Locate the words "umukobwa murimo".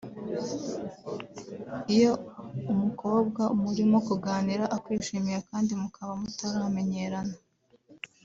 2.73-3.97